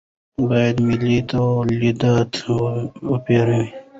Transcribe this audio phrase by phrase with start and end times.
[0.49, 2.31] باید ملي تولیدات
[3.09, 3.61] وپېرو.